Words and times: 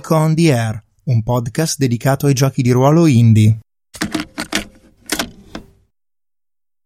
Nico 0.00 0.14
on 0.14 0.34
the 0.34 0.50
Air, 0.50 0.82
un 1.04 1.22
podcast 1.22 1.76
dedicato 1.76 2.24
ai 2.24 2.32
giochi 2.32 2.62
di 2.62 2.70
ruolo 2.70 3.04
indie. 3.04 3.58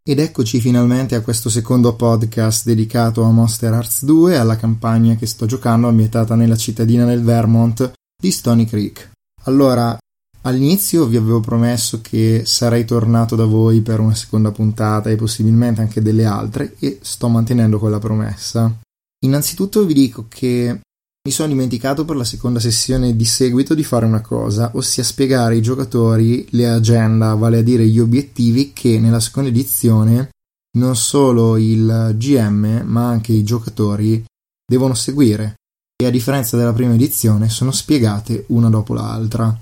Ed 0.02 0.18
eccoci 0.18 0.58
finalmente 0.58 1.14
a 1.14 1.20
questo 1.20 1.48
secondo 1.48 1.94
podcast 1.94 2.66
dedicato 2.66 3.22
a 3.22 3.30
Monster 3.30 3.72
Hearts 3.72 4.04
2 4.04 4.32
e 4.32 4.36
alla 4.36 4.56
campagna 4.56 5.14
che 5.14 5.26
sto 5.26 5.46
giocando 5.46 5.86
ambientata 5.86 6.34
nella 6.34 6.56
cittadina 6.56 7.04
del 7.04 7.22
Vermont 7.22 7.92
di 8.20 8.32
Stony 8.32 8.64
Creek. 8.64 9.12
Allora, 9.44 9.96
all'inizio 10.42 11.06
vi 11.06 11.16
avevo 11.16 11.38
promesso 11.38 12.00
che 12.00 12.42
sarei 12.44 12.84
tornato 12.84 13.36
da 13.36 13.44
voi 13.44 13.81
per 13.81 14.00
una 14.00 14.17
seconda 14.17 14.50
puntata 14.50 15.08
e 15.08 15.14
possibilmente 15.14 15.81
anche 15.81 16.03
delle 16.03 16.25
altre 16.25 16.75
e 16.81 16.98
sto 17.00 17.28
mantenendo 17.28 17.78
quella 17.78 18.00
promessa. 18.00 18.76
Innanzitutto 19.25 19.84
vi 19.84 19.94
dico 19.94 20.26
che 20.28 20.81
mi 21.26 21.32
sono 21.32 21.48
dimenticato 21.48 22.04
per 22.04 22.16
la 22.16 22.24
seconda 22.24 22.60
sessione 22.60 23.16
di 23.16 23.24
seguito 23.24 23.74
di 23.74 23.82
fare 23.82 24.04
una 24.04 24.20
cosa, 24.20 24.72
ossia 24.74 25.02
spiegare 25.02 25.54
ai 25.54 25.62
giocatori 25.62 26.46
le 26.50 26.68
agenda, 26.68 27.34
vale 27.34 27.58
a 27.58 27.62
dire 27.62 27.86
gli 27.86 27.98
obiettivi 27.98 28.74
che 28.74 29.00
nella 29.00 29.20
seconda 29.20 29.48
edizione 29.48 30.28
non 30.76 30.96
solo 30.96 31.56
il 31.56 32.14
GM 32.19 32.83
ma 32.84 33.08
anche 33.08 33.33
i 33.33 33.42
giocatori 33.42 34.22
devono 34.66 34.92
seguire 34.92 35.55
e 35.97 36.06
a 36.06 36.10
differenza 36.10 36.58
della 36.58 36.74
prima 36.74 36.92
edizione 36.92 37.48
sono 37.48 37.70
spiegate 37.70 38.44
una 38.48 38.69
dopo 38.69 38.92
l'altra. 38.92 39.56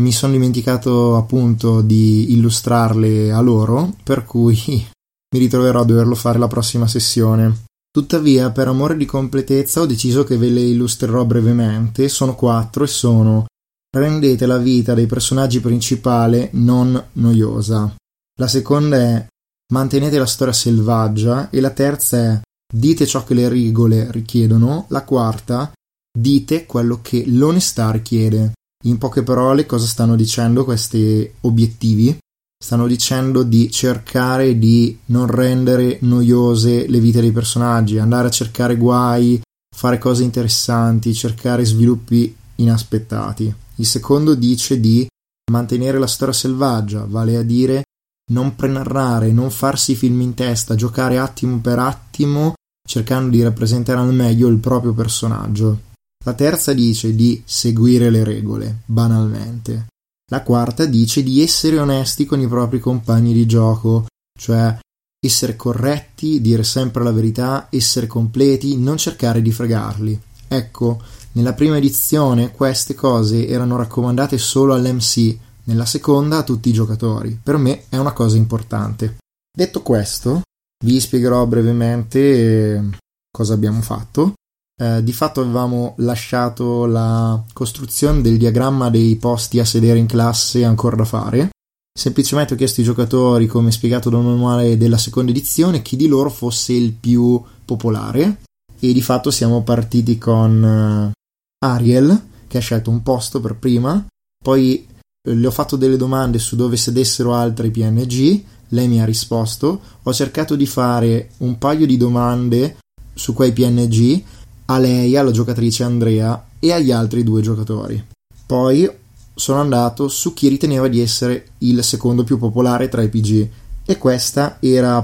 Mi 0.00 0.12
sono 0.12 0.32
dimenticato 0.32 1.16
appunto 1.16 1.80
di 1.80 2.32
illustrarle 2.32 3.32
a 3.32 3.40
loro, 3.40 3.94
per 4.02 4.24
cui 4.24 4.56
mi 5.32 5.38
ritroverò 5.38 5.80
a 5.80 5.84
doverlo 5.84 6.14
fare 6.14 6.38
la 6.38 6.48
prossima 6.48 6.86
sessione. 6.86 7.64
Tuttavia, 7.96 8.50
per 8.50 8.68
amore 8.68 8.94
di 8.94 9.06
completezza, 9.06 9.80
ho 9.80 9.86
deciso 9.86 10.22
che 10.22 10.36
ve 10.36 10.50
le 10.50 10.60
illustrerò 10.60 11.24
brevemente. 11.24 12.10
Sono 12.10 12.34
quattro 12.34 12.84
e 12.84 12.88
sono 12.88 13.46
rendete 13.90 14.44
la 14.44 14.58
vita 14.58 14.92
dei 14.92 15.06
personaggi 15.06 15.60
principali 15.60 16.46
non 16.52 17.02
noiosa. 17.12 17.94
La 18.38 18.48
seconda 18.48 18.98
è 18.98 19.26
mantenete 19.72 20.18
la 20.18 20.26
storia 20.26 20.52
selvaggia 20.52 21.48
e 21.48 21.58
la 21.60 21.70
terza 21.70 22.18
è 22.18 22.40
dite 22.70 23.06
ciò 23.06 23.24
che 23.24 23.32
le 23.32 23.48
regole 23.48 24.10
richiedono. 24.10 24.84
La 24.90 25.02
quarta 25.02 25.72
dite 26.12 26.66
quello 26.66 26.98
che 27.00 27.24
l'onestà 27.26 27.92
richiede. 27.92 28.52
In 28.84 28.98
poche 28.98 29.22
parole, 29.22 29.64
cosa 29.64 29.86
stanno 29.86 30.16
dicendo 30.16 30.64
questi 30.64 31.32
obiettivi? 31.40 32.14
Stanno 32.58 32.86
dicendo 32.86 33.42
di 33.42 33.70
cercare 33.70 34.58
di 34.58 34.98
non 35.06 35.26
rendere 35.26 35.98
noiose 36.02 36.88
le 36.88 37.00
vite 37.00 37.20
dei 37.20 37.32
personaggi, 37.32 37.98
andare 37.98 38.28
a 38.28 38.30
cercare 38.30 38.76
guai, 38.76 39.40
fare 39.74 39.98
cose 39.98 40.22
interessanti, 40.22 41.14
cercare 41.14 41.64
sviluppi 41.64 42.34
inaspettati. 42.56 43.54
Il 43.76 43.86
secondo 43.86 44.34
dice 44.34 44.80
di 44.80 45.06
mantenere 45.50 45.98
la 45.98 46.06
storia 46.06 46.34
selvaggia, 46.34 47.04
vale 47.06 47.36
a 47.36 47.42
dire 47.42 47.84
non 48.32 48.56
prenarrare, 48.56 49.30
non 49.30 49.50
farsi 49.50 49.94
film 49.94 50.20
in 50.22 50.34
testa, 50.34 50.74
giocare 50.74 51.18
attimo 51.18 51.58
per 51.60 51.78
attimo, 51.78 52.54
cercando 52.86 53.30
di 53.30 53.42
rappresentare 53.42 54.00
al 54.00 54.12
meglio 54.12 54.48
il 54.48 54.58
proprio 54.58 54.92
personaggio. 54.92 55.82
La 56.24 56.32
terza 56.32 56.72
dice 56.72 57.14
di 57.14 57.40
seguire 57.44 58.10
le 58.10 58.24
regole, 58.24 58.78
banalmente. 58.86 59.86
La 60.28 60.42
quarta 60.42 60.86
dice 60.86 61.22
di 61.22 61.40
essere 61.40 61.78
onesti 61.78 62.24
con 62.24 62.40
i 62.40 62.48
propri 62.48 62.80
compagni 62.80 63.32
di 63.32 63.46
gioco, 63.46 64.06
cioè 64.36 64.76
essere 65.24 65.54
corretti, 65.54 66.40
dire 66.40 66.64
sempre 66.64 67.04
la 67.04 67.12
verità, 67.12 67.68
essere 67.70 68.08
completi, 68.08 68.76
non 68.76 68.96
cercare 68.96 69.40
di 69.40 69.52
fregarli. 69.52 70.20
Ecco, 70.48 71.00
nella 71.32 71.52
prima 71.52 71.76
edizione 71.76 72.50
queste 72.50 72.94
cose 72.94 73.46
erano 73.46 73.76
raccomandate 73.76 74.36
solo 74.36 74.74
all'MC, 74.74 75.38
nella 75.64 75.86
seconda 75.86 76.38
a 76.38 76.42
tutti 76.42 76.70
i 76.70 76.72
giocatori. 76.72 77.38
Per 77.40 77.56
me 77.56 77.84
è 77.88 77.96
una 77.96 78.12
cosa 78.12 78.36
importante. 78.36 79.18
Detto 79.56 79.82
questo, 79.82 80.42
vi 80.84 80.98
spiegherò 80.98 81.46
brevemente 81.46 82.74
eh, 82.74 82.82
cosa 83.30 83.54
abbiamo 83.54 83.80
fatto 83.80 84.34
eh, 84.78 85.02
di 85.02 85.12
fatto 85.12 85.40
avevamo 85.40 85.94
lasciato 85.98 86.84
la 86.84 87.42
costruzione 87.52 88.20
del 88.20 88.36
diagramma 88.36 88.90
dei 88.90 89.16
posti 89.16 89.58
a 89.58 89.64
sedere 89.64 89.98
in 89.98 90.06
classe 90.06 90.64
ancora 90.64 90.96
da 90.96 91.04
fare. 91.04 91.50
Semplicemente 91.96 92.52
ho 92.52 92.56
chiesto 92.58 92.80
ai 92.82 92.86
giocatori, 92.86 93.46
come 93.46 93.70
spiegato 93.70 94.10
dal 94.10 94.22
manuale 94.22 94.76
della 94.76 94.98
seconda 94.98 95.30
edizione, 95.30 95.80
chi 95.80 95.96
di 95.96 96.06
loro 96.06 96.28
fosse 96.28 96.74
il 96.74 96.92
più 96.92 97.42
popolare. 97.64 98.42
E 98.78 98.92
di 98.92 99.00
fatto 99.00 99.30
siamo 99.30 99.62
partiti 99.62 100.18
con 100.18 100.62
uh, 100.62 101.66
Ariel, 101.66 102.22
che 102.46 102.58
ha 102.58 102.60
scelto 102.60 102.90
un 102.90 103.02
posto 103.02 103.40
per 103.40 103.56
prima. 103.56 104.04
Poi 104.44 104.86
eh, 105.26 105.34
le 105.34 105.46
ho 105.46 105.50
fatto 105.50 105.76
delle 105.76 105.96
domande 105.96 106.38
su 106.38 106.54
dove 106.54 106.76
sedessero 106.76 107.34
altri 107.34 107.70
PNG. 107.70 108.44
Lei 108.68 108.88
mi 108.88 109.00
ha 109.00 109.06
risposto. 109.06 109.80
Ho 110.02 110.12
cercato 110.12 110.54
di 110.54 110.66
fare 110.66 111.30
un 111.38 111.56
paio 111.56 111.86
di 111.86 111.96
domande 111.96 112.76
su 113.14 113.32
quei 113.32 113.52
PNG 113.54 114.22
a 114.66 114.78
lei, 114.78 115.16
alla 115.16 115.30
giocatrice 115.30 115.82
Andrea 115.82 116.46
e 116.58 116.72
agli 116.72 116.90
altri 116.90 117.22
due 117.22 117.40
giocatori. 117.40 118.02
Poi 118.46 118.90
sono 119.34 119.60
andato 119.60 120.08
su 120.08 120.32
chi 120.32 120.48
riteneva 120.48 120.88
di 120.88 121.00
essere 121.00 121.50
il 121.58 121.82
secondo 121.84 122.24
più 122.24 122.38
popolare 122.38 122.88
tra 122.88 123.02
i 123.02 123.08
PG 123.08 123.48
e 123.84 123.98
questa 123.98 124.56
era 124.60 125.00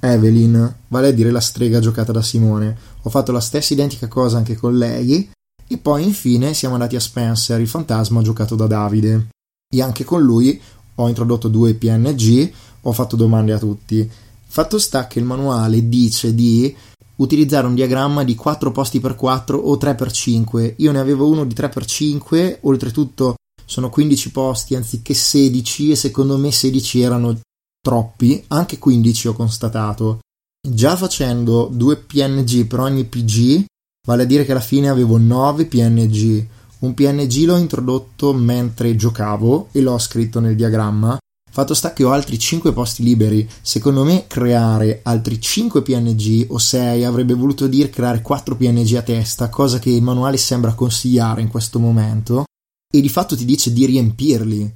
Evelyn, 0.00 0.74
vale 0.88 1.08
a 1.08 1.12
dire 1.12 1.30
la 1.30 1.40
strega 1.40 1.80
giocata 1.80 2.12
da 2.12 2.22
Simone. 2.22 2.76
Ho 3.02 3.10
fatto 3.10 3.32
la 3.32 3.40
stessa 3.40 3.72
identica 3.72 4.08
cosa 4.08 4.36
anche 4.36 4.56
con 4.56 4.76
lei 4.76 5.30
e 5.66 5.78
poi 5.78 6.04
infine 6.04 6.54
siamo 6.54 6.74
andati 6.74 6.96
a 6.96 7.00
Spencer, 7.00 7.60
il 7.60 7.68
fantasma 7.68 8.22
giocato 8.22 8.54
da 8.54 8.66
Davide. 8.66 9.28
E 9.68 9.82
anche 9.82 10.04
con 10.04 10.22
lui 10.22 10.60
ho 10.96 11.08
introdotto 11.08 11.48
due 11.48 11.74
PNG, 11.74 12.52
ho 12.82 12.92
fatto 12.92 13.16
domande 13.16 13.52
a 13.52 13.58
tutti. 13.58 14.08
Fatto 14.48 14.78
sta 14.78 15.06
che 15.06 15.18
il 15.18 15.24
manuale 15.24 15.88
dice 15.88 16.34
di 16.34 16.74
utilizzare 17.16 17.66
un 17.66 17.74
diagramma 17.74 18.24
di 18.24 18.34
4x4 18.34 19.54
o 19.54 19.76
3x5. 19.76 20.74
Io 20.78 20.92
ne 20.92 20.98
avevo 20.98 21.28
uno 21.28 21.44
di 21.44 21.54
3x5, 21.54 22.58
oltretutto 22.62 23.36
sono 23.64 23.90
15 23.90 24.30
posti 24.30 24.74
anziché 24.74 25.14
16 25.14 25.90
e 25.90 25.96
secondo 25.96 26.36
me 26.36 26.52
16 26.52 27.00
erano 27.00 27.38
troppi, 27.80 28.42
anche 28.48 28.78
15 28.78 29.28
ho 29.28 29.32
constatato. 29.32 30.20
Già 30.66 30.96
facendo 30.96 31.68
2 31.72 31.96
PNG 31.96 32.66
per 32.66 32.80
ogni 32.80 33.04
PG, 33.04 33.64
vale 34.06 34.22
a 34.22 34.26
dire 34.26 34.44
che 34.44 34.52
alla 34.52 34.60
fine 34.60 34.88
avevo 34.88 35.18
9 35.18 35.66
PNG. 35.66 36.46
Un 36.78 36.94
PNG 36.94 37.44
l'ho 37.44 37.56
introdotto 37.56 38.32
mentre 38.34 38.94
giocavo 38.96 39.68
e 39.72 39.80
l'ho 39.80 39.98
scritto 39.98 40.40
nel 40.40 40.56
diagramma 40.56 41.16
Fatto 41.56 41.72
sta 41.72 41.94
che 41.94 42.04
ho 42.04 42.10
altri 42.10 42.38
5 42.38 42.74
posti 42.74 43.02
liberi. 43.02 43.48
Secondo 43.62 44.04
me 44.04 44.26
creare 44.26 45.00
altri 45.02 45.40
5 45.40 45.80
PNG 45.80 46.44
o 46.48 46.58
6 46.58 47.02
avrebbe 47.02 47.32
voluto 47.32 47.66
dire 47.66 47.88
creare 47.88 48.20
4 48.20 48.56
PNG 48.56 48.94
a 48.96 49.00
testa, 49.00 49.48
cosa 49.48 49.78
che 49.78 49.88
il 49.88 50.02
manuale 50.02 50.36
sembra 50.36 50.74
consigliare 50.74 51.40
in 51.40 51.48
questo 51.48 51.78
momento. 51.78 52.44
E 52.92 53.00
di 53.00 53.08
fatto 53.08 53.34
ti 53.34 53.46
dice 53.46 53.72
di 53.72 53.86
riempirli. 53.86 54.70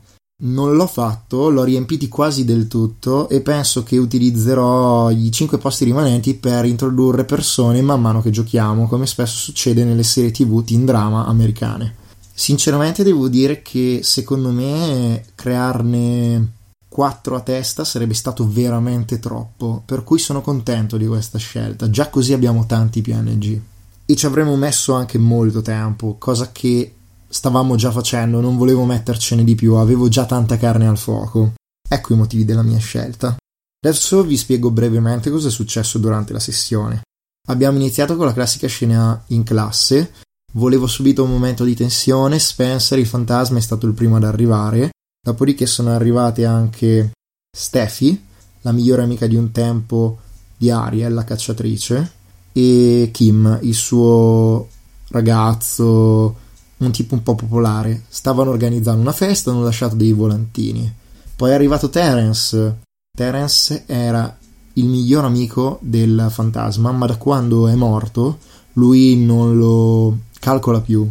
Non 0.45 0.75
l'ho 0.75 0.87
fatto, 0.87 1.51
l'ho 1.51 1.65
riempiti 1.65 2.09
quasi 2.09 2.47
del 2.47 2.67
tutto 2.67 3.29
e 3.29 3.43
penso 3.43 3.83
che 3.83 3.99
utilizzerò 3.99 5.11
i 5.11 5.31
5 5.31 5.59
posti 5.59 5.85
rimanenti 5.85 6.33
per 6.33 6.65
introdurre 6.65 7.27
persone 7.27 7.83
man 7.83 8.01
mano 8.01 8.23
che 8.23 8.31
giochiamo, 8.31 8.89
come 8.89 9.05
spesso 9.05 9.37
succede 9.37 9.85
nelle 9.85 10.03
serie 10.03 10.31
TV 10.31 10.65
teen 10.65 10.87
drama 10.87 11.27
americane. 11.27 11.97
Sinceramente 12.33 13.03
devo 13.03 13.29
dire 13.29 13.61
che 13.61 14.01
secondo 14.03 14.49
me 14.49 15.27
crearne 15.35 16.53
4 16.91 17.37
a 17.37 17.41
testa 17.41 17.85
sarebbe 17.85 18.15
stato 18.15 18.51
veramente 18.51 19.21
troppo, 19.21 19.81
per 19.87 20.03
cui 20.03 20.19
sono 20.19 20.41
contento 20.41 20.97
di 20.97 21.07
questa 21.07 21.39
scelta. 21.39 21.89
Già 21.89 22.09
così 22.09 22.33
abbiamo 22.33 22.67
tanti 22.67 23.01
PNG. 23.01 23.61
E 24.05 24.17
ci 24.17 24.27
avremmo 24.27 24.57
messo 24.57 24.93
anche 24.93 25.17
molto 25.17 25.63
tempo, 25.63 26.17
cosa 26.19 26.51
che 26.51 26.95
stavamo 27.29 27.77
già 27.77 27.93
facendo, 27.93 28.41
non 28.41 28.57
volevo 28.57 28.85
mettercene 28.85 29.45
di 29.45 29.55
più, 29.55 29.75
avevo 29.75 30.09
già 30.09 30.27
tanta 30.27 30.57
carne 30.57 30.89
al 30.89 30.99
fuoco. 30.99 31.53
Ecco 31.89 32.13
i 32.13 32.17
motivi 32.17 32.45
della 32.45 32.63
mia 32.63 32.79
scelta. 32.79 33.37
Adesso 33.83 34.25
vi 34.25 34.37
spiego 34.37 34.73
brevemente 34.73 35.31
cosa 35.31 35.47
è 35.47 35.51
successo 35.53 35.99
durante 35.99 36.33
la 36.33 36.41
sessione. 36.41 37.03
Abbiamo 37.49 37.79
iniziato 37.79 38.17
con 38.17 38.27
la 38.27 38.33
classica 38.33 38.67
scena 38.67 39.23
in 39.29 39.45
classe, 39.45 40.13
volevo 40.55 40.89
subito 40.89 41.23
un 41.23 41.31
momento 41.31 41.63
di 41.63 41.77
tensione, 41.77 42.41
Spencer 42.41 42.99
il 42.99 43.07
fantasma 43.07 43.59
è 43.59 43.63
stato 43.63 43.87
il 43.87 43.95
primo 43.95 44.17
ad 44.17 44.25
arrivare, 44.25 44.91
Dopodiché 45.23 45.67
sono 45.67 45.91
arrivate 45.91 46.47
anche 46.47 47.11
Steffi, 47.55 48.25
la 48.63 48.73
migliore 48.73 49.03
amica 49.03 49.27
di 49.27 49.37
un 49.37 49.51
tempo 49.51 50.19
di 50.57 50.71
Ariel, 50.71 51.13
la 51.13 51.25
cacciatrice, 51.25 52.13
e 52.53 53.11
Kim, 53.13 53.59
il 53.63 53.75
suo 53.75 54.69
ragazzo, 55.09 56.37
un 56.79 56.91
tipo 56.91 57.15
un 57.15 57.23
po' 57.23 57.35
popolare. 57.35 58.05
Stavano 58.09 58.51
organizzando 58.51 59.03
una 59.03 59.13
festa, 59.13 59.51
hanno 59.51 59.63
lasciato 59.63 59.95
dei 59.95 60.13
volantini. 60.13 60.91
Poi 61.37 61.51
è 61.51 61.55
arrivato 61.55 61.91
Terence. 61.91 62.79
Terence 63.15 63.85
era 63.87 64.35
il 64.75 64.87
miglior 64.87 65.25
amico 65.25 65.79
del 65.83 66.29
fantasma, 66.31 66.93
ma 66.93 67.07
da 67.07 67.17
quando 67.17 67.69
è 67.69 67.75
morto 67.75 68.39
lui 68.75 69.23
non 69.23 69.59
lo 69.59 70.17
calcola 70.39 70.81
più 70.81 71.07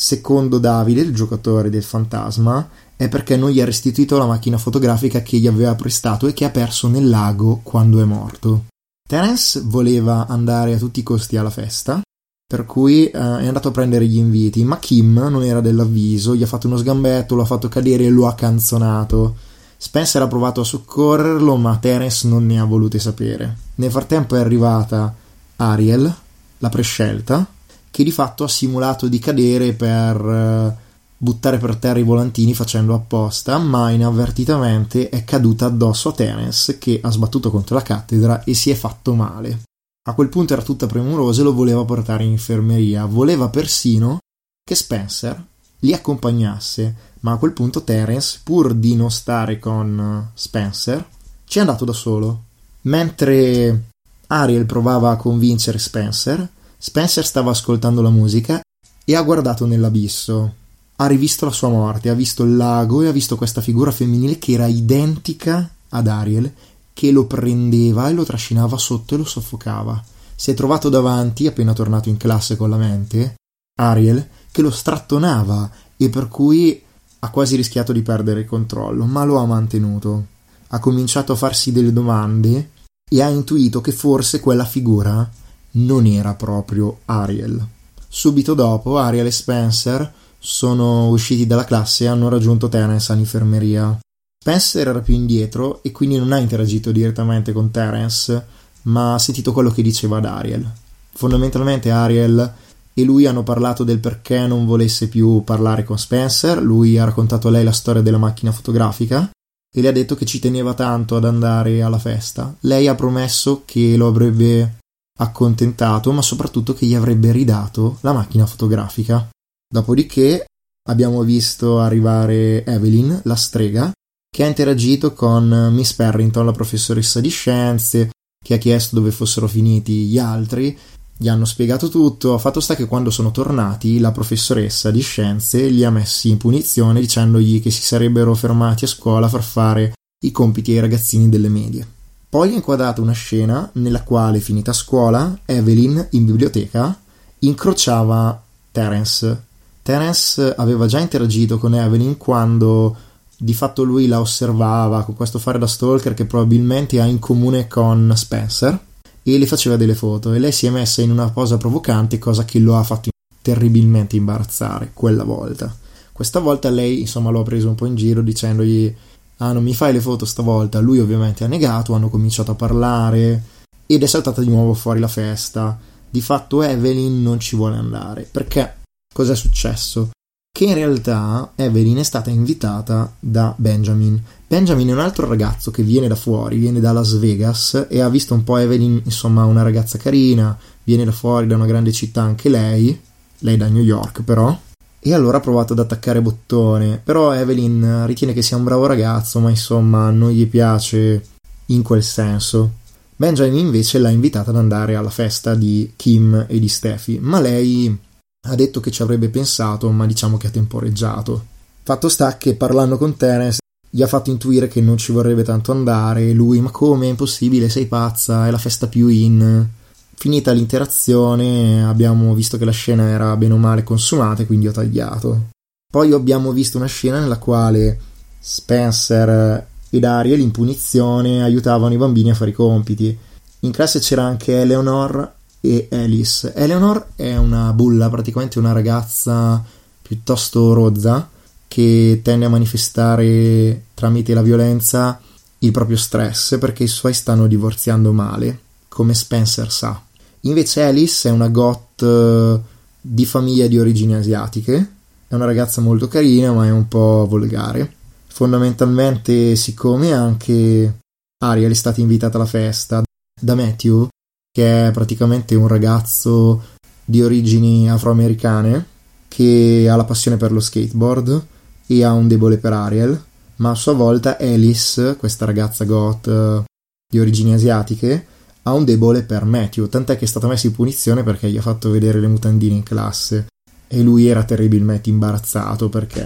secondo 0.00 0.58
Davide, 0.58 1.00
il 1.00 1.12
giocatore 1.12 1.70
del 1.70 1.82
fantasma, 1.82 2.68
è 2.98 3.08
perché 3.08 3.36
non 3.36 3.50
gli 3.50 3.60
ha 3.60 3.64
restituito 3.64 4.18
la 4.18 4.26
macchina 4.26 4.58
fotografica 4.58 5.22
che 5.22 5.38
gli 5.38 5.46
aveva 5.46 5.76
prestato 5.76 6.26
e 6.26 6.32
che 6.32 6.44
ha 6.44 6.50
perso 6.50 6.88
nel 6.88 7.08
lago 7.08 7.60
quando 7.62 8.00
è 8.00 8.04
morto. 8.04 8.64
Terence 9.08 9.62
voleva 9.64 10.26
andare 10.26 10.74
a 10.74 10.78
tutti 10.78 10.98
i 10.98 11.04
costi 11.04 11.36
alla 11.36 11.48
festa, 11.48 12.02
per 12.44 12.66
cui 12.66 13.06
eh, 13.06 13.12
è 13.12 13.46
andato 13.46 13.68
a 13.68 13.70
prendere 13.70 14.04
gli 14.04 14.16
inviti, 14.16 14.64
ma 14.64 14.80
Kim 14.80 15.14
non 15.30 15.44
era 15.44 15.60
dell'avviso, 15.60 16.34
gli 16.34 16.42
ha 16.42 16.48
fatto 16.48 16.66
uno 16.66 16.76
sgambetto, 16.76 17.36
lo 17.36 17.42
ha 17.42 17.46
fatto 17.46 17.68
cadere 17.68 18.06
e 18.06 18.10
lo 18.10 18.26
ha 18.26 18.34
canzonato. 18.34 19.36
Spencer 19.76 20.22
ha 20.22 20.26
provato 20.26 20.62
a 20.62 20.64
soccorrerlo, 20.64 21.54
ma 21.54 21.76
Terence 21.76 22.26
non 22.26 22.46
ne 22.46 22.58
ha 22.58 22.64
volute 22.64 22.98
sapere. 22.98 23.56
Nel 23.76 23.92
frattempo 23.92 24.34
è 24.34 24.40
arrivata 24.40 25.14
Ariel, 25.54 26.12
la 26.58 26.68
prescelta, 26.68 27.46
che 27.92 28.02
di 28.02 28.10
fatto 28.10 28.42
ha 28.42 28.48
simulato 28.48 29.06
di 29.06 29.20
cadere 29.20 29.72
per 29.72 30.16
eh, 30.20 30.86
buttare 31.18 31.58
per 31.58 31.76
terra 31.76 31.98
i 31.98 32.04
volantini 32.04 32.54
facendo 32.54 32.94
apposta, 32.94 33.58
ma 33.58 33.90
inavvertitamente 33.90 35.08
è 35.08 35.24
caduta 35.24 35.66
addosso 35.66 36.10
a 36.10 36.12
Terence 36.12 36.78
che 36.78 37.00
ha 37.02 37.10
sbattuto 37.10 37.50
contro 37.50 37.74
la 37.74 37.82
cattedra 37.82 38.44
e 38.44 38.54
si 38.54 38.70
è 38.70 38.74
fatto 38.74 39.14
male. 39.14 39.62
A 40.08 40.14
quel 40.14 40.28
punto 40.28 40.54
era 40.54 40.62
tutta 40.62 40.86
premurosa 40.86 41.40
e 41.40 41.44
lo 41.44 41.52
voleva 41.52 41.84
portare 41.84 42.24
in 42.24 42.30
infermeria, 42.30 43.04
voleva 43.04 43.48
persino 43.48 44.18
che 44.64 44.74
Spencer 44.74 45.44
li 45.80 45.92
accompagnasse, 45.92 46.94
ma 47.20 47.32
a 47.32 47.36
quel 47.36 47.52
punto 47.52 47.82
Terence, 47.82 48.40
pur 48.42 48.72
di 48.74 48.94
non 48.94 49.10
stare 49.10 49.58
con 49.58 50.30
Spencer, 50.32 51.06
ci 51.44 51.58
è 51.58 51.60
andato 51.60 51.84
da 51.84 51.92
solo. 51.92 52.44
Mentre 52.82 53.90
Ariel 54.28 54.66
provava 54.66 55.10
a 55.10 55.16
convincere 55.16 55.78
Spencer, 55.78 56.48
Spencer 56.78 57.26
stava 57.26 57.50
ascoltando 57.50 58.00
la 58.00 58.10
musica 58.10 58.60
e 59.04 59.14
ha 59.14 59.22
guardato 59.22 59.66
nell'abisso. 59.66 60.54
Ha 61.00 61.06
rivisto 61.06 61.44
la 61.44 61.52
sua 61.52 61.68
morte, 61.68 62.08
ha 62.08 62.14
visto 62.14 62.42
il 62.42 62.56
lago 62.56 63.02
e 63.02 63.06
ha 63.06 63.12
visto 63.12 63.36
questa 63.36 63.60
figura 63.60 63.92
femminile 63.92 64.38
che 64.38 64.52
era 64.52 64.66
identica 64.66 65.70
ad 65.90 66.08
Ariel, 66.08 66.52
che 66.92 67.12
lo 67.12 67.26
prendeva 67.26 68.08
e 68.08 68.12
lo 68.12 68.24
trascinava 68.24 68.76
sotto 68.76 69.14
e 69.14 69.18
lo 69.18 69.24
soffocava. 69.24 70.02
Si 70.34 70.50
è 70.50 70.54
trovato 70.54 70.88
davanti, 70.88 71.46
appena 71.46 71.72
tornato 71.72 72.08
in 72.08 72.16
classe 72.16 72.56
con 72.56 72.70
la 72.70 72.76
mente, 72.76 73.36
Ariel, 73.80 74.28
che 74.50 74.60
lo 74.60 74.72
strattonava 74.72 75.70
e 75.96 76.08
per 76.08 76.26
cui 76.26 76.82
ha 77.20 77.30
quasi 77.30 77.54
rischiato 77.54 77.92
di 77.92 78.02
perdere 78.02 78.40
il 78.40 78.46
controllo, 78.46 79.04
ma 79.04 79.22
lo 79.22 79.38
ha 79.38 79.46
mantenuto. 79.46 80.26
Ha 80.68 80.80
cominciato 80.80 81.32
a 81.32 81.36
farsi 81.36 81.70
delle 81.70 81.92
domande 81.92 82.70
e 83.08 83.22
ha 83.22 83.28
intuito 83.28 83.80
che 83.80 83.92
forse 83.92 84.40
quella 84.40 84.64
figura 84.64 85.28
non 85.72 86.06
era 86.06 86.34
proprio 86.34 87.00
Ariel. 87.04 87.64
Subito 88.08 88.54
dopo, 88.54 88.98
Ariel 88.98 89.26
e 89.26 89.30
Spencer 89.30 90.12
sono 90.38 91.08
usciti 91.08 91.46
dalla 91.46 91.64
classe 91.64 92.04
e 92.04 92.06
hanno 92.08 92.28
raggiunto 92.28 92.68
Terence 92.68 93.12
all'infermeria. 93.12 93.98
Spencer 94.40 94.88
era 94.88 95.00
più 95.00 95.14
indietro 95.14 95.82
e 95.82 95.90
quindi 95.90 96.16
non 96.16 96.32
ha 96.32 96.38
interagito 96.38 96.92
direttamente 96.92 97.52
con 97.52 97.70
Terence, 97.70 98.46
ma 98.82 99.14
ha 99.14 99.18
sentito 99.18 99.52
quello 99.52 99.70
che 99.70 99.82
diceva 99.82 100.18
ad 100.18 100.24
Ariel. 100.24 100.70
Fondamentalmente 101.12 101.90
Ariel 101.90 102.52
e 102.94 103.02
lui 103.04 103.26
hanno 103.26 103.42
parlato 103.42 103.84
del 103.84 103.98
perché 103.98 104.46
non 104.46 104.66
volesse 104.66 105.08
più 105.08 105.42
parlare 105.44 105.84
con 105.84 105.98
Spencer, 105.98 106.62
lui 106.62 106.98
ha 106.98 107.04
raccontato 107.04 107.48
a 107.48 107.50
lei 107.50 107.64
la 107.64 107.72
storia 107.72 108.02
della 108.02 108.18
macchina 108.18 108.52
fotografica 108.52 109.30
e 109.70 109.80
le 109.80 109.88
ha 109.88 109.92
detto 109.92 110.14
che 110.14 110.24
ci 110.24 110.38
teneva 110.38 110.74
tanto 110.74 111.16
ad 111.16 111.24
andare 111.24 111.82
alla 111.82 111.98
festa. 111.98 112.54
Lei 112.60 112.88
ha 112.88 112.94
promesso 112.94 113.62
che 113.64 113.96
lo 113.96 114.08
avrebbe 114.08 114.78
accontentato, 115.18 116.12
ma 116.12 116.22
soprattutto 116.22 116.74
che 116.74 116.86
gli 116.86 116.94
avrebbe 116.94 117.32
ridato 117.32 117.98
la 118.00 118.12
macchina 118.12 118.46
fotografica. 118.46 119.28
Dopodiché 119.70 120.46
abbiamo 120.88 121.22
visto 121.22 121.78
arrivare 121.80 122.64
Evelyn, 122.64 123.20
la 123.24 123.36
strega, 123.36 123.92
che 124.30 124.44
ha 124.44 124.46
interagito 124.46 125.12
con 125.12 125.68
Miss 125.72 125.92
Perrington, 125.92 126.46
la 126.46 126.52
professoressa 126.52 127.20
di 127.20 127.28
scienze, 127.28 128.10
che 128.42 128.54
ha 128.54 128.58
chiesto 128.58 128.96
dove 128.96 129.10
fossero 129.10 129.46
finiti 129.46 130.06
gli 130.06 130.18
altri 130.18 130.76
gli 131.20 131.28
hanno 131.28 131.44
spiegato 131.44 131.88
tutto, 131.88 132.38
fatto 132.38 132.60
sta 132.60 132.76
che 132.76 132.86
quando 132.86 133.10
sono 133.10 133.32
tornati 133.32 133.98
la 133.98 134.12
professoressa 134.12 134.92
di 134.92 135.00
scienze 135.00 135.66
li 135.66 135.82
ha 135.82 135.90
messi 135.90 136.30
in 136.30 136.36
punizione 136.36 137.00
dicendogli 137.00 137.60
che 137.60 137.72
si 137.72 137.82
sarebbero 137.82 138.36
fermati 138.36 138.84
a 138.84 138.88
scuola 138.88 139.26
a 139.26 139.28
far 139.28 139.42
fare 139.42 139.94
i 140.24 140.30
compiti 140.30 140.70
ai 140.70 140.78
ragazzini 140.78 141.28
delle 141.28 141.48
medie. 141.48 141.84
Poi 142.28 142.50
ha 142.50 142.54
inquadrato 142.54 143.02
una 143.02 143.12
scena 143.12 143.68
nella 143.74 144.04
quale, 144.04 144.38
finita 144.38 144.72
scuola, 144.72 145.40
Evelyn 145.44 146.06
in 146.12 146.24
biblioteca 146.24 146.96
incrociava 147.40 148.40
Terence. 148.70 149.46
Terence 149.88 150.54
aveva 150.54 150.84
già 150.84 150.98
interagito 150.98 151.56
con 151.56 151.74
Evelyn 151.74 152.18
quando 152.18 152.94
di 153.38 153.54
fatto 153.54 153.84
lui 153.84 154.06
la 154.06 154.20
osservava 154.20 155.02
con 155.02 155.16
questo 155.16 155.38
fare 155.38 155.58
da 155.58 155.66
stalker 155.66 156.12
che 156.12 156.26
probabilmente 156.26 157.00
ha 157.00 157.06
in 157.06 157.18
comune 157.18 157.68
con 157.68 158.12
Spencer 158.14 158.78
e 159.22 159.38
le 159.38 159.46
faceva 159.46 159.78
delle 159.78 159.94
foto 159.94 160.34
e 160.34 160.38
lei 160.38 160.52
si 160.52 160.66
è 160.66 160.70
messa 160.70 161.00
in 161.00 161.10
una 161.10 161.30
posa 161.30 161.56
provocante, 161.56 162.18
cosa 162.18 162.44
che 162.44 162.58
lo 162.58 162.76
ha 162.76 162.82
fatto 162.82 163.08
terribilmente 163.40 164.14
imbarazzare 164.14 164.90
quella 164.92 165.24
volta. 165.24 165.74
Questa 166.12 166.38
volta 166.38 166.68
lei, 166.68 167.00
insomma, 167.00 167.30
lo 167.30 167.40
ha 167.40 167.44
preso 167.44 167.68
un 167.68 167.74
po' 167.74 167.86
in 167.86 167.94
giro 167.94 168.20
dicendogli 168.20 168.94
"Ah, 169.38 169.52
non 169.52 169.62
mi 169.62 169.74
fai 169.74 169.94
le 169.94 170.02
foto 170.02 170.26
stavolta". 170.26 170.80
Lui 170.80 170.98
ovviamente 170.98 171.44
ha 171.44 171.48
negato, 171.48 171.94
hanno 171.94 172.10
cominciato 172.10 172.50
a 172.50 172.56
parlare 172.56 173.42
ed 173.86 174.02
è 174.02 174.06
saltata 174.06 174.42
di 174.42 174.50
nuovo 174.50 174.74
fuori 174.74 175.00
la 175.00 175.08
festa. 175.08 175.78
Di 176.10 176.20
fatto 176.20 176.62
Evelyn 176.62 177.22
non 177.22 177.40
ci 177.40 177.56
vuole 177.56 177.76
andare. 177.76 178.28
Perché? 178.30 178.77
Cos'è 179.18 179.34
successo? 179.34 180.10
Che 180.56 180.64
in 180.64 180.74
realtà 180.74 181.50
Evelyn 181.56 181.96
è 181.96 182.02
stata 182.04 182.30
invitata 182.30 183.12
da 183.18 183.52
Benjamin 183.56 184.22
Benjamin 184.46 184.90
è 184.90 184.92
un 184.92 185.00
altro 185.00 185.26
ragazzo 185.26 185.72
che 185.72 185.82
viene 185.82 186.06
da 186.06 186.14
fuori, 186.14 186.56
viene 186.56 186.78
da 186.78 186.92
Las 186.92 187.18
Vegas 187.18 187.88
e 187.90 188.00
ha 188.00 188.08
visto 188.08 188.34
un 188.34 188.44
po' 188.44 188.58
Evelyn, 188.58 189.00
insomma, 189.02 189.44
una 189.44 189.62
ragazza 189.62 189.98
carina, 189.98 190.56
viene 190.84 191.04
da 191.04 191.10
fuori 191.10 191.48
da 191.48 191.56
una 191.56 191.66
grande 191.66 191.90
città 191.90 192.22
anche 192.22 192.48
lei, 192.48 192.96
lei 193.38 193.56
da 193.56 193.66
New 193.66 193.82
York 193.82 194.22
però, 194.22 194.56
e 195.00 195.12
allora 195.12 195.38
ha 195.38 195.40
provato 195.40 195.72
ad 195.72 195.80
attaccare 195.80 196.22
bottone, 196.22 197.00
però 197.02 197.34
Evelyn 197.34 198.06
ritiene 198.06 198.32
che 198.32 198.42
sia 198.42 198.56
un 198.56 198.62
bravo 198.62 198.86
ragazzo, 198.86 199.40
ma 199.40 199.50
insomma 199.50 200.10
non 200.10 200.30
gli 200.30 200.46
piace 200.46 201.24
in 201.66 201.82
quel 201.82 202.04
senso. 202.04 202.70
Benjamin 203.16 203.66
invece 203.66 203.98
l'ha 203.98 204.10
invitata 204.10 204.50
ad 204.50 204.56
andare 204.56 204.94
alla 204.94 205.10
festa 205.10 205.56
di 205.56 205.94
Kim 205.96 206.46
e 206.48 206.60
di 206.60 206.68
Steffi, 206.68 207.18
ma 207.20 207.40
lei 207.40 208.06
ha 208.46 208.54
detto 208.54 208.80
che 208.80 208.90
ci 208.90 209.02
avrebbe 209.02 209.28
pensato, 209.28 209.90
ma 209.90 210.06
diciamo 210.06 210.36
che 210.36 210.46
ha 210.46 210.50
temporeggiato. 210.50 211.44
Fatto 211.82 212.08
sta 212.08 212.36
che 212.36 212.54
parlando 212.54 212.98
con 212.98 213.16
Terence 213.16 213.58
gli 213.90 214.02
ha 214.02 214.06
fatto 214.06 214.30
intuire 214.30 214.68
che 214.68 214.80
non 214.80 214.98
ci 214.98 215.12
vorrebbe 215.12 215.42
tanto 215.42 215.72
andare, 215.72 216.32
lui 216.32 216.60
ma 216.60 216.70
come 216.70 217.06
è 217.06 217.10
impossibile, 217.10 217.68
sei 217.68 217.86
pazza, 217.86 218.46
è 218.46 218.50
la 218.50 218.58
festa 218.58 218.86
più 218.86 219.08
in. 219.08 219.66
Finita 220.14 220.52
l'interazione 220.52 221.84
abbiamo 221.84 222.34
visto 222.34 222.58
che 222.58 222.64
la 222.64 222.72
scena 222.72 223.08
era 223.08 223.36
bene 223.36 223.54
o 223.54 223.56
male 223.56 223.84
consumata 223.84 224.42
e 224.42 224.46
quindi 224.46 224.68
ho 224.68 224.72
tagliato. 224.72 225.50
Poi 225.90 226.12
abbiamo 226.12 226.52
visto 226.52 226.76
una 226.76 226.86
scena 226.86 227.20
nella 227.20 227.38
quale 227.38 227.98
Spencer 228.38 229.66
ed 229.88 230.04
Ariel 230.04 230.40
in 230.40 230.50
punizione 230.50 231.42
aiutavano 231.42 231.94
i 231.94 231.98
bambini 231.98 232.30
a 232.30 232.34
fare 232.34 232.50
i 232.50 232.54
compiti. 232.54 233.16
In 233.60 233.70
classe 233.70 234.00
c'era 234.00 234.24
anche 234.24 234.60
Eleanor 234.60 235.36
e 235.60 235.88
Alice. 235.90 236.52
Eleanor 236.54 237.08
è 237.16 237.36
una 237.36 237.72
bulla, 237.72 238.08
praticamente 238.08 238.58
una 238.58 238.72
ragazza 238.72 239.62
piuttosto 240.00 240.72
rozza 240.72 241.28
che 241.66 242.20
tende 242.22 242.46
a 242.46 242.48
manifestare 242.48 243.84
tramite 243.94 244.32
la 244.32 244.42
violenza 244.42 245.20
il 245.58 245.70
proprio 245.70 245.96
stress 245.96 246.58
perché 246.58 246.84
i 246.84 246.88
suoi 246.88 247.12
stanno 247.12 247.46
divorziando 247.46 248.12
male, 248.12 248.60
come 248.88 249.14
Spencer 249.14 249.70
sa. 249.70 250.00
Invece 250.42 250.84
Alice 250.84 251.28
è 251.28 251.32
una 251.32 251.48
goth 251.48 252.02
eh, 252.02 252.60
di 253.00 253.26
famiglia 253.26 253.66
di 253.66 253.78
origini 253.78 254.14
asiatiche, 254.14 254.92
è 255.26 255.34
una 255.34 255.44
ragazza 255.44 255.80
molto 255.80 256.08
carina 256.08 256.52
ma 256.52 256.66
è 256.66 256.70
un 256.70 256.88
po' 256.88 257.26
volgare. 257.28 257.94
Fondamentalmente, 258.28 259.56
siccome 259.56 260.12
anche 260.12 260.98
Ariel 261.44 261.70
è 261.72 261.74
stata 261.74 262.00
invitata 262.00 262.36
alla 262.36 262.46
festa 262.46 263.02
da 263.40 263.54
Matthew, 263.54 264.08
che 264.50 264.88
è 264.88 264.90
praticamente 264.90 265.54
un 265.54 265.68
ragazzo 265.68 266.62
di 267.04 267.22
origini 267.22 267.90
afroamericane 267.90 268.86
che 269.28 269.86
ha 269.90 269.96
la 269.96 270.04
passione 270.04 270.36
per 270.36 270.52
lo 270.52 270.60
skateboard, 270.60 271.46
e 271.90 272.04
ha 272.04 272.12
un 272.12 272.28
debole 272.28 272.58
per 272.58 272.72
Ariel, 272.72 273.24
ma 273.56 273.70
a 273.70 273.74
sua 273.74 273.94
volta 273.94 274.36
Alice, 274.38 275.16
questa 275.16 275.46
ragazza 275.46 275.84
goth 275.84 276.26
eh, 276.28 276.62
di 277.10 277.18
origini 277.18 277.54
asiatiche, 277.54 278.26
ha 278.62 278.72
un 278.74 278.84
debole 278.84 279.22
per 279.22 279.44
Matthew, 279.44 279.88
tant'è 279.88 280.18
che 280.18 280.26
è 280.26 280.28
stata 280.28 280.46
messa 280.46 280.66
in 280.66 280.74
punizione 280.74 281.22
perché 281.22 281.50
gli 281.50 281.56
ha 281.56 281.62
fatto 281.62 281.90
vedere 281.90 282.20
le 282.20 282.28
mutandine 282.28 282.74
in 282.74 282.82
classe 282.82 283.46
e 283.88 284.02
lui 284.02 284.26
era 284.26 284.44
terribilmente 284.44 285.08
imbarazzato 285.08 285.88
perché 285.88 286.22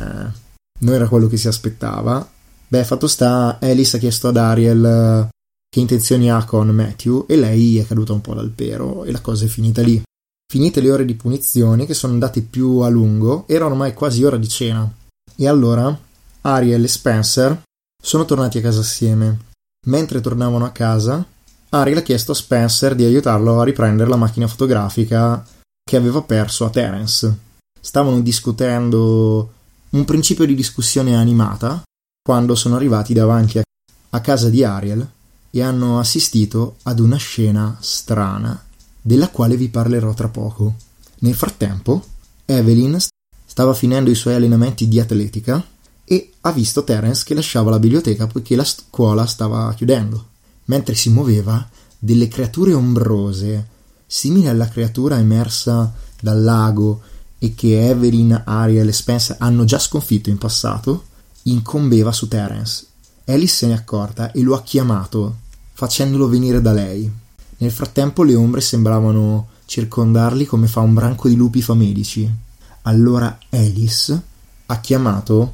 non 0.81 0.95
era 0.95 1.07
quello 1.07 1.29
che 1.29 1.37
si 1.37 1.47
aspettava. 1.47 2.29
Beh, 2.67 2.85
fatto 2.85 3.07
sta, 3.07 3.59
Alice 3.61 3.97
ha 3.97 4.00
chiesto 4.00 4.29
ad 4.29 4.37
Ariel 4.37 4.85
eh, 4.85 5.29
che 5.73 5.81
intenzioni 5.81 6.31
ha 6.31 6.45
con 6.45 6.69
Matthew 6.69 7.25
e 7.26 7.35
lei 7.35 7.79
è 7.79 7.87
caduta 7.87 8.12
un 8.12 8.21
po' 8.21 8.35
dal 8.35 8.50
pero 8.50 9.05
e 9.05 9.11
la 9.11 9.23
cosa 9.23 9.47
è 9.47 9.49
finita 9.49 9.81
lì. 9.81 10.02
Finite 10.47 10.83
le 10.83 10.91
ore 10.91 11.07
di 11.07 11.14
punizioni, 11.14 11.87
che 11.87 11.95
sono 11.95 12.12
andate 12.12 12.43
più 12.43 12.81
a 12.81 12.91
lungo, 12.91 13.45
era 13.49 13.64
ormai 13.64 13.95
quasi 13.95 14.23
ora 14.23 14.37
di 14.37 14.49
cena. 14.49 14.87
E 15.35 15.49
allora 15.49 15.99
Ariel 16.43 16.85
e 16.85 16.88
Spencer 16.88 17.62
sono 18.02 18.26
tornati 18.26 18.59
a 18.59 18.61
casa 18.61 18.81
assieme. 18.81 19.47
Mentre 19.87 20.21
tornavano 20.21 20.67
a 20.67 20.73
casa, 20.73 21.25
Ariel 21.71 21.97
ha 21.97 22.02
chiesto 22.02 22.33
a 22.33 22.35
Spencer 22.35 22.95
di 22.95 23.05
aiutarlo 23.05 23.59
a 23.59 23.64
riprendere 23.64 24.11
la 24.11 24.17
macchina 24.17 24.47
fotografica 24.47 25.43
che 25.83 25.97
aveva 25.97 26.21
perso 26.21 26.67
a 26.67 26.71
Terence. 26.71 27.38
Stavano 27.81 28.21
discutendo 28.21 29.52
un 29.88 30.05
principio 30.05 30.45
di 30.45 30.55
discussione 30.55 31.17
animata 31.17 31.83
quando 32.23 32.57
sono 32.57 32.76
arrivati 32.76 33.14
davanti 33.14 33.59
a 34.11 34.21
casa 34.21 34.50
di 34.50 34.62
Ariel 34.64 35.09
e 35.54 35.62
hanno 35.62 35.99
assistito 35.99 36.76
ad 36.85 36.99
una 36.99 37.16
scena 37.16 37.76
strana 37.80 38.64
della 39.00 39.28
quale 39.28 39.56
vi 39.56 39.68
parlerò 39.68 40.14
tra 40.14 40.28
poco. 40.28 40.76
Nel 41.18 41.35
frattempo, 41.35 42.02
Evelyn 42.47 42.99
stava 43.44 43.75
finendo 43.75 44.11
i 44.11 44.14
suoi 44.14 44.35
allenamenti 44.35 44.88
di 44.88 44.99
atletica 44.99 45.62
e 46.04 46.32
ha 46.40 46.52
visto 46.52 46.85
Terence 46.85 47.25
che 47.25 47.35
lasciava 47.35 47.71
la 47.71 47.78
biblioteca 47.78 48.26
poiché 48.26 48.56
la 48.56 48.64
scuola 48.64 49.26
stava 49.26 49.75
chiudendo. 49.75 50.28
Mentre 50.64 50.94
si 50.94 51.11
muoveva, 51.11 51.68
delle 51.99 52.28
creature 52.28 52.73
ombrose, 52.73 53.68
simili 54.06 54.49
alla 54.49 54.68
creatura 54.68 55.18
emersa 55.18 55.92
dal 56.18 56.42
lago 56.42 57.02
e 57.38 57.54
che 57.54 57.88
Evelyn, 57.88 58.42
Ariel 58.47 58.88
e 58.88 58.92
Spence 58.92 59.37
hanno 59.38 59.64
già 59.64 59.78
sconfitto 59.78 60.30
in 60.30 60.38
passato, 60.38 61.04
incombeva 61.42 62.11
su 62.11 62.26
Terence. 62.26 62.87
Alice 63.26 63.54
se 63.54 63.66
n'è 63.66 63.75
accorta 63.75 64.32
e 64.32 64.40
lo 64.42 64.54
ha 64.54 64.62
chiamato, 64.62 65.38
facendolo 65.73 66.29
venire 66.29 66.61
da 66.61 66.73
lei. 66.73 67.11
Nel 67.59 67.71
frattempo 67.71 68.23
le 68.23 68.35
ombre 68.35 68.61
sembravano 68.61 69.49
circondarli 69.67 70.47
come 70.47 70.67
fa 70.67 70.81
un 70.81 70.95
branco 70.95 71.29
di 71.29 71.37
lupi 71.37 71.62
famelici. 71.62 72.31
Allora 72.83 73.38
Alice 73.50 74.23
ha 74.67 74.81
chiamato 74.81 75.52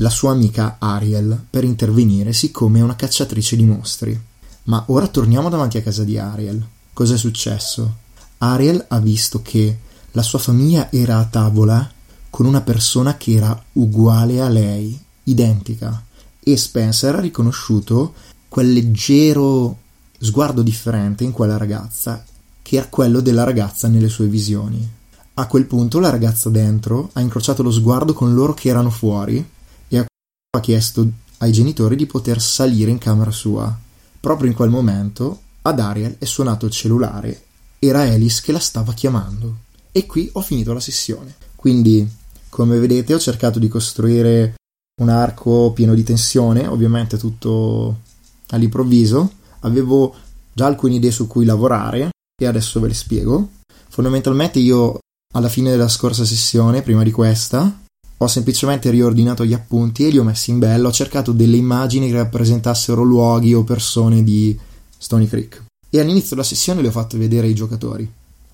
la 0.00 0.10
sua 0.10 0.32
amica 0.32 0.76
Ariel 0.78 1.46
per 1.50 1.64
intervenire, 1.64 2.32
siccome 2.32 2.78
è 2.78 2.82
una 2.82 2.96
cacciatrice 2.96 3.56
di 3.56 3.64
mostri. 3.64 4.18
Ma 4.64 4.84
ora 4.88 5.06
torniamo 5.08 5.48
davanti 5.48 5.78
a 5.78 5.82
casa 5.82 6.04
di 6.04 6.18
Ariel. 6.18 6.64
Cos'è 6.92 7.16
successo? 7.16 7.96
Ariel 8.38 8.84
ha 8.88 8.98
visto 8.98 9.42
che 9.42 9.78
la 10.12 10.22
sua 10.22 10.38
famiglia 10.38 10.90
era 10.90 11.18
a 11.18 11.24
tavola 11.24 11.88
con 12.30 12.46
una 12.46 12.62
persona 12.62 13.16
che 13.16 13.32
era 13.34 13.64
uguale 13.72 14.40
a 14.40 14.48
lei, 14.48 14.98
identica, 15.24 16.02
e 16.42 16.56
Spencer 16.56 17.16
ha 17.16 17.20
riconosciuto 17.20 18.14
quel 18.50 18.72
leggero 18.72 19.78
sguardo 20.18 20.62
differente 20.62 21.22
in 21.22 21.30
quella 21.30 21.56
ragazza, 21.56 22.24
che 22.60 22.76
era 22.76 22.88
quello 22.88 23.20
della 23.20 23.44
ragazza 23.44 23.86
nelle 23.86 24.08
sue 24.08 24.26
visioni. 24.26 24.86
A 25.34 25.46
quel 25.46 25.66
punto 25.66 26.00
la 26.00 26.10
ragazza 26.10 26.50
dentro 26.50 27.10
ha 27.12 27.20
incrociato 27.20 27.62
lo 27.62 27.70
sguardo 27.70 28.12
con 28.12 28.34
loro 28.34 28.52
che 28.52 28.68
erano 28.68 28.90
fuori 28.90 29.48
e 29.86 29.98
ha 29.98 30.60
chiesto 30.60 31.08
ai 31.38 31.52
genitori 31.52 31.94
di 31.94 32.06
poter 32.06 32.40
salire 32.40 32.90
in 32.90 32.98
camera 32.98 33.30
sua. 33.30 33.72
Proprio 34.18 34.48
in 34.48 34.56
quel 34.56 34.68
momento 34.68 35.42
ad 35.62 35.78
Ariel 35.78 36.16
è 36.18 36.24
suonato 36.24 36.66
il 36.66 36.72
cellulare. 36.72 37.44
Era 37.78 38.00
Alice 38.00 38.42
che 38.42 38.50
la 38.50 38.58
stava 38.58 38.92
chiamando. 38.94 39.58
E 39.92 40.06
qui 40.06 40.28
ho 40.32 40.40
finito 40.40 40.72
la 40.72 40.80
sessione. 40.80 41.36
Quindi, 41.54 42.06
come 42.48 42.78
vedete, 42.80 43.14
ho 43.14 43.20
cercato 43.20 43.60
di 43.60 43.68
costruire 43.68 44.56
un 45.00 45.08
arco 45.08 45.70
pieno 45.72 45.94
di 45.94 46.02
tensione, 46.02 46.66
ovviamente 46.66 47.16
tutto 47.16 48.08
all'improvviso. 48.50 49.32
Avevo 49.60 50.14
già 50.52 50.66
alcune 50.66 50.94
idee 50.94 51.10
su 51.10 51.26
cui 51.26 51.44
lavorare 51.44 52.10
e 52.40 52.46
adesso 52.46 52.80
ve 52.80 52.88
le 52.88 52.94
spiego. 52.94 53.48
Fondamentalmente 53.88 54.58
io 54.58 54.98
alla 55.34 55.48
fine 55.48 55.70
della 55.70 55.88
scorsa 55.88 56.24
sessione, 56.24 56.82
prima 56.82 57.02
di 57.02 57.10
questa, 57.10 57.80
ho 58.22 58.26
semplicemente 58.26 58.90
riordinato 58.90 59.44
gli 59.44 59.54
appunti 59.54 60.06
e 60.06 60.10
li 60.10 60.18
ho 60.18 60.24
messi 60.24 60.50
in 60.50 60.58
bello, 60.58 60.88
ho 60.88 60.92
cercato 60.92 61.32
delle 61.32 61.56
immagini 61.56 62.08
che 62.08 62.16
rappresentassero 62.16 63.02
luoghi 63.02 63.54
o 63.54 63.64
persone 63.64 64.22
di 64.22 64.58
Stony 64.98 65.26
Creek. 65.26 65.64
E 65.88 66.00
all'inizio 66.00 66.36
della 66.36 66.46
sessione 66.46 66.82
le 66.82 66.88
ho 66.88 66.92
fatte 66.92 67.16
vedere 67.16 67.46
ai 67.46 67.54
giocatori. 67.54 68.10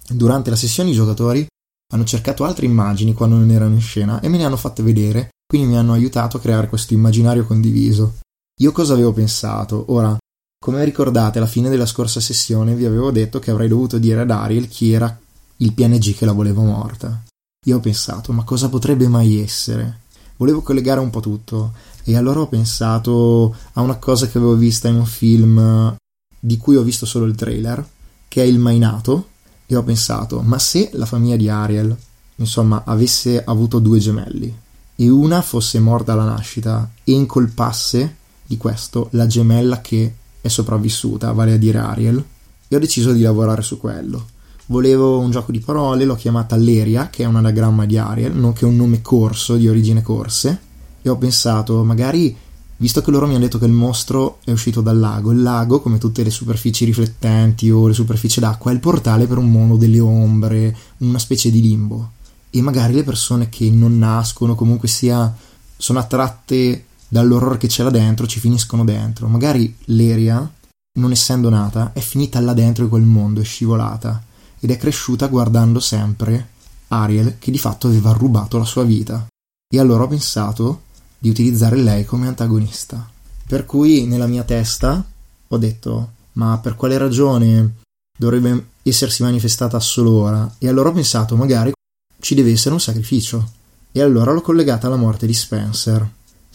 Durante 0.08 0.50
la 0.50 0.56
sessione 0.56 0.90
i 0.90 0.94
giocatori 0.94 1.46
hanno 1.92 2.04
cercato 2.04 2.44
altre 2.44 2.66
immagini 2.66 3.12
quando 3.12 3.36
non 3.36 3.50
erano 3.50 3.74
in 3.74 3.80
scena 3.80 4.20
e 4.20 4.28
me 4.28 4.36
ne 4.36 4.44
hanno 4.44 4.56
fatte 4.56 4.82
vedere, 4.82 5.30
quindi 5.46 5.68
mi 5.68 5.76
hanno 5.76 5.92
aiutato 5.92 6.36
a 6.36 6.40
creare 6.40 6.68
questo 6.68 6.94
immaginario 6.94 7.44
condiviso. 7.44 8.18
Io 8.60 8.72
cosa 8.72 8.94
avevo 8.94 9.12
pensato? 9.12 9.84
Ora, 9.88 10.16
come 10.58 10.82
ricordate, 10.82 11.36
alla 11.36 11.46
fine 11.46 11.68
della 11.68 11.84
scorsa 11.84 12.20
sessione 12.20 12.74
vi 12.74 12.86
avevo 12.86 13.10
detto 13.10 13.38
che 13.38 13.50
avrei 13.50 13.68
dovuto 13.68 13.98
dire 13.98 14.22
ad 14.22 14.30
Ariel 14.30 14.66
chi 14.66 14.92
era 14.92 15.14
il 15.58 15.72
PNG 15.74 16.14
che 16.14 16.24
la 16.24 16.32
voleva 16.32 16.62
morta. 16.62 17.22
Io 17.66 17.76
ho 17.76 17.80
pensato, 17.80 18.32
ma 18.32 18.44
cosa 18.44 18.70
potrebbe 18.70 19.08
mai 19.08 19.38
essere? 19.42 20.04
Volevo 20.38 20.62
collegare 20.62 21.00
un 21.00 21.10
po' 21.10 21.20
tutto 21.20 21.74
e 22.02 22.16
allora 22.16 22.40
ho 22.40 22.46
pensato 22.46 23.54
a 23.74 23.82
una 23.82 23.96
cosa 23.96 24.26
che 24.26 24.38
avevo 24.38 24.54
vista 24.54 24.88
in 24.88 24.94
un 24.94 25.04
film 25.04 25.94
di 26.40 26.56
cui 26.56 26.76
ho 26.76 26.82
visto 26.82 27.04
solo 27.04 27.26
il 27.26 27.34
trailer, 27.34 27.86
che 28.26 28.42
è 28.42 28.46
Il 28.46 28.58
Mainato, 28.58 29.28
e 29.66 29.76
ho 29.76 29.82
pensato, 29.82 30.40
ma 30.40 30.58
se 30.58 30.88
la 30.94 31.04
famiglia 31.04 31.36
di 31.36 31.50
Ariel, 31.50 31.94
insomma, 32.36 32.84
avesse 32.86 33.44
avuto 33.44 33.80
due 33.80 33.98
gemelli 33.98 34.60
e 34.96 35.10
una 35.10 35.42
fosse 35.42 35.78
morta 35.78 36.14
alla 36.14 36.24
nascita 36.24 36.88
e 37.04 37.12
incolpasse 37.12 38.24
di 38.46 38.56
questo 38.56 39.08
la 39.12 39.26
gemella 39.26 39.80
che 39.80 40.14
è 40.40 40.48
sopravvissuta, 40.48 41.32
vale 41.32 41.54
a 41.54 41.56
dire 41.56 41.78
Ariel, 41.78 42.24
e 42.68 42.76
ho 42.76 42.78
deciso 42.78 43.12
di 43.12 43.22
lavorare 43.22 43.62
su 43.62 43.78
quello. 43.78 44.26
Volevo 44.66 45.18
un 45.18 45.30
gioco 45.30 45.52
di 45.52 45.60
parole, 45.60 46.04
l'ho 46.04 46.16
chiamata 46.16 46.56
Leria, 46.56 47.08
che 47.08 47.22
è 47.22 47.26
un 47.26 47.36
anagramma 47.36 47.86
di 47.86 47.96
Ariel, 47.96 48.34
nonché 48.34 48.64
un 48.64 48.76
nome 48.76 49.02
corso 49.02 49.56
di 49.56 49.68
origine 49.68 50.02
corse, 50.02 50.60
e 51.02 51.08
ho 51.08 51.16
pensato, 51.16 51.84
magari 51.84 52.36
Visto 52.78 53.00
che 53.00 53.10
loro 53.10 53.26
mi 53.26 53.34
hanno 53.34 53.44
detto 53.44 53.58
che 53.58 53.64
il 53.64 53.72
mostro 53.72 54.38
è 54.44 54.50
uscito 54.50 54.82
dal 54.82 54.98
lago, 54.98 55.30
il 55.30 55.40
lago, 55.40 55.80
come 55.80 55.96
tutte 55.96 56.22
le 56.22 56.28
superfici 56.28 56.84
riflettenti 56.84 57.70
o 57.70 57.86
le 57.86 57.94
superfici 57.94 58.38
d'acqua, 58.38 58.70
è 58.70 58.74
il 58.74 58.80
portale 58.80 59.26
per 59.26 59.38
un 59.38 59.50
mondo 59.50 59.76
delle 59.76 59.98
ombre, 59.98 60.76
una 60.98 61.18
specie 61.18 61.50
di 61.50 61.62
limbo. 61.62 62.10
E 62.50 62.60
magari 62.60 62.92
le 62.92 63.02
persone 63.02 63.48
che 63.48 63.70
non 63.70 63.96
nascono, 63.98 64.54
comunque 64.54 64.88
sia, 64.88 65.34
sono 65.74 65.98
attratte 65.98 66.84
dall'orrore 67.16 67.56
che 67.56 67.82
là 67.82 67.90
dentro, 67.90 68.26
ci 68.26 68.40
finiscono 68.40 68.84
dentro. 68.84 69.26
Magari 69.26 69.74
Leria, 69.86 70.50
non 70.98 71.10
essendo 71.10 71.48
nata, 71.48 71.92
è 71.94 72.00
finita 72.00 72.40
là 72.40 72.52
dentro 72.52 72.84
di 72.84 72.90
quel 72.90 73.02
mondo, 73.02 73.40
è 73.40 73.44
scivolata 73.44 74.22
ed 74.60 74.70
è 74.70 74.76
cresciuta 74.76 75.26
guardando 75.26 75.80
sempre 75.80 76.48
Ariel 76.88 77.36
che 77.38 77.50
di 77.50 77.58
fatto 77.58 77.86
aveva 77.86 78.12
rubato 78.12 78.58
la 78.58 78.64
sua 78.64 78.84
vita. 78.84 79.26
E 79.68 79.78
allora 79.78 80.04
ho 80.04 80.08
pensato 80.08 80.82
di 81.18 81.30
utilizzare 81.30 81.76
lei 81.76 82.04
come 82.04 82.28
antagonista. 82.28 83.08
Per 83.46 83.64
cui 83.64 84.06
nella 84.06 84.26
mia 84.26 84.42
testa 84.42 85.02
ho 85.48 85.56
detto 85.56 86.10
ma 86.32 86.58
per 86.58 86.74
quale 86.74 86.98
ragione 86.98 87.76
dovrebbe 88.18 88.66
essersi 88.82 89.22
manifestata 89.22 89.80
solo 89.80 90.12
ora? 90.12 90.54
E 90.58 90.68
allora 90.68 90.90
ho 90.90 90.92
pensato 90.92 91.34
magari 91.36 91.72
ci 92.20 92.34
deve 92.34 92.52
essere 92.52 92.74
un 92.74 92.80
sacrificio. 92.80 93.52
E 93.90 94.02
allora 94.02 94.32
l'ho 94.32 94.42
collegata 94.42 94.86
alla 94.86 94.96
morte 94.96 95.26
di 95.26 95.32
Spencer. 95.32 96.06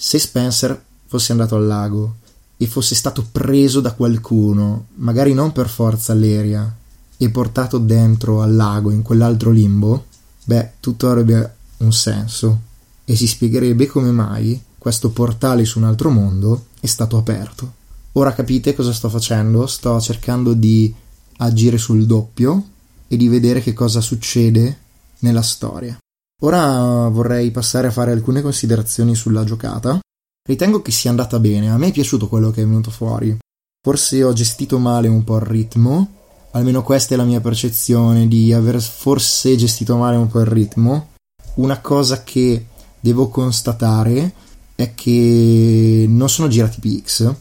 Se 0.04 0.18
Spencer 0.18 0.84
fosse 1.06 1.32
andato 1.32 1.56
al 1.56 1.68
lago 1.68 2.16
e 2.58 2.66
fosse 2.66 2.96
stato 2.96 3.24
preso 3.32 3.82
da 3.82 3.94
qualcuno, 3.94 4.88
magari 4.96 5.36
non 5.36 5.52
per 5.52 5.70
forza 5.70 6.14
all'eria, 6.14 6.76
e 7.18 7.30
portato 7.30 7.78
dentro 7.78 8.42
al 8.42 8.56
lago 8.56 8.90
in 8.90 9.04
quell'altro 9.04 9.52
limbo, 9.52 10.06
beh, 10.44 10.72
tutto 10.80 11.08
avrebbe 11.08 11.56
un 11.78 11.94
senso 11.94 12.62
e 13.06 13.16
si 13.16 13.28
spiegherebbe 13.28 13.86
come 13.86 14.10
mai 14.10 14.60
questo 14.76 15.12
portale 15.12 15.66
su 15.66 15.78
un 15.78 15.86
altro 15.86 16.10
mondo 16.10 16.66
è 16.80 16.88
stato 16.88 17.18
aperto. 17.18 17.72
Ora 18.14 18.34
capite 18.34 18.74
cosa 18.74 18.94
sto 18.94 19.08
facendo? 19.08 19.68
Sto 19.68 20.02
cercando 20.02 20.54
di 20.54 20.92
agire 21.38 21.78
sul 21.78 22.08
doppio 22.08 22.70
e 23.08 23.18
di 23.18 23.28
vedere 23.28 23.62
che 23.62 23.74
cosa 23.74 24.02
succede 24.02 24.78
nella 25.20 25.44
storia. 25.44 25.96
Ora 26.44 27.08
vorrei 27.10 27.52
passare 27.52 27.88
a 27.88 27.92
fare 27.92 28.12
alcune 28.12 28.42
considerazioni 28.42 29.14
sulla 29.14 29.44
giocata. 29.44 30.00
Ritengo 30.44 30.82
che 30.82 30.92
sia 30.92 31.12
andata 31.12 31.40
bene, 31.40 31.70
a 31.70 31.78
me 31.78 31.88
è 31.88 31.92
piaciuto 31.92 32.28
quello 32.28 32.50
che 32.50 32.62
è 32.62 32.66
venuto 32.66 32.90
fuori. 32.90 33.38
Forse 33.84 34.24
ho 34.24 34.34
gestito 34.34 34.80
male 34.80 35.08
un 35.08 35.24
po' 35.24 35.36
il 35.36 35.44
ritmo, 35.44 36.08
almeno 36.52 36.82
questa 36.82 37.14
è 37.14 37.18
la 37.18 37.26
mia 37.26 37.42
percezione 37.42 38.28
di 38.28 38.52
aver 38.54 38.82
forse 38.82 39.56
gestito 39.56 39.96
male 39.98 40.18
un 40.18 40.28
po' 40.28 40.40
il 40.40 40.48
ritmo. 40.48 41.10
Una 41.56 41.80
cosa 41.80 42.24
che 42.24 42.66
devo 43.00 43.30
constatare 43.30 44.34
è 44.74 44.96
che 44.96 46.06
non 46.08 46.28
sono 46.28 46.48
girati 46.48 46.80
PX. 46.80 47.34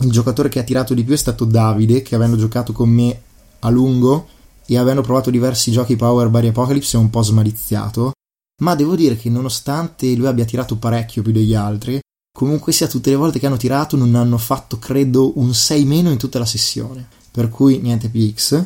Il 0.00 0.10
giocatore 0.10 0.48
che 0.48 0.58
ha 0.58 0.64
tirato 0.64 0.92
di 0.92 1.04
più 1.04 1.14
è 1.14 1.18
stato 1.18 1.44
Davide, 1.44 2.02
che 2.02 2.16
avendo 2.16 2.36
giocato 2.36 2.72
con 2.72 2.88
me 2.88 3.22
a 3.60 3.68
lungo 3.68 4.26
e 4.66 4.76
avendo 4.76 5.02
provato 5.02 5.30
diversi 5.30 5.70
giochi 5.70 5.94
Power 5.94 6.28
Barry 6.28 6.48
Apocalypse 6.48 6.96
è 6.96 7.00
un 7.00 7.10
po' 7.10 7.22
smaliziato. 7.22 8.12
Ma 8.60 8.74
devo 8.74 8.94
dire 8.94 9.16
che 9.16 9.30
nonostante 9.30 10.14
lui 10.14 10.26
abbia 10.26 10.44
tirato 10.44 10.76
parecchio 10.76 11.22
più 11.22 11.32
degli 11.32 11.54
altri, 11.54 11.98
comunque 12.32 12.72
sia 12.72 12.86
tutte 12.86 13.10
le 13.10 13.16
volte 13.16 13.38
che 13.38 13.46
hanno 13.46 13.56
tirato 13.56 13.96
non 13.96 14.14
hanno 14.14 14.38
fatto 14.38 14.78
credo 14.78 15.38
un 15.38 15.54
6 15.54 15.84
meno 15.84 16.10
in 16.10 16.18
tutta 16.18 16.38
la 16.38 16.44
sessione. 16.44 17.08
Per 17.30 17.48
cui 17.48 17.78
niente 17.78 18.08
PX. 18.08 18.62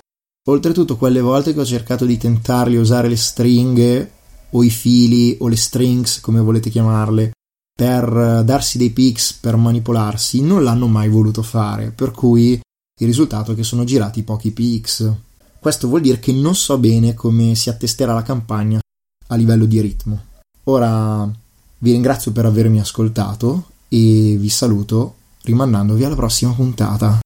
Oltretutto, 0.46 0.96
quelle 0.96 1.20
volte 1.20 1.54
che 1.54 1.60
ho 1.60 1.64
cercato 1.64 2.04
di 2.04 2.16
tentarli 2.16 2.76
usare 2.76 3.08
le 3.08 3.16
stringhe 3.16 4.12
o 4.50 4.62
i 4.62 4.70
fili 4.70 5.36
o 5.40 5.48
le 5.48 5.56
strings, 5.56 6.20
come 6.20 6.40
volete 6.40 6.70
chiamarle, 6.70 7.32
per 7.76 8.42
darsi 8.44 8.78
dei 8.78 8.90
picks, 8.90 9.32
per 9.34 9.56
manipolarsi, 9.56 10.40
non 10.40 10.62
l'hanno 10.62 10.86
mai 10.86 11.08
voluto 11.08 11.42
fare, 11.42 11.90
per 11.90 12.10
cui 12.10 12.52
il 12.52 13.06
risultato 13.06 13.52
è 13.52 13.54
che 13.54 13.64
sono 13.64 13.84
girati 13.84 14.22
pochi 14.22 14.52
picks. 14.52 15.12
Questo 15.58 15.88
vuol 15.88 16.02
dire 16.02 16.20
che 16.20 16.32
non 16.32 16.54
so 16.54 16.78
bene 16.78 17.14
come 17.14 17.54
si 17.54 17.70
attesterà 17.70 18.12
la 18.12 18.22
campagna 18.22 18.78
a 19.28 19.34
livello 19.36 19.64
di 19.64 19.80
ritmo. 19.80 20.22
Ora 20.64 21.28
vi 21.78 21.92
ringrazio 21.92 22.32
per 22.32 22.46
avermi 22.46 22.80
ascoltato 22.80 23.64
e 23.88 24.36
vi 24.38 24.48
saluto 24.48 25.14
rimandandovi 25.42 26.04
alla 26.04 26.14
prossima 26.14 26.52
puntata. 26.52 27.20